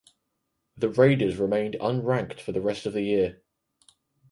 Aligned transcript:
The 0.77 0.89
Raiders 0.89 1.37
remained 1.37 1.75
unranked 1.79 2.39
for 2.39 2.53
the 2.53 2.59
rest 2.59 2.87
of 2.87 2.93
the 2.93 3.03
year. 3.03 3.43